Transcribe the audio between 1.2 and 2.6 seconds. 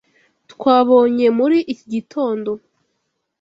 muri iki gitondo.